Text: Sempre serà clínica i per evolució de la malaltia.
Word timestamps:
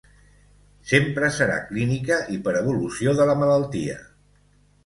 Sempre 0.91 1.29
serà 1.35 1.59
clínica 1.67 2.19
i 2.37 2.39
per 2.49 2.57
evolució 2.63 3.15
de 3.21 3.29
la 3.33 3.37
malaltia. 3.43 4.01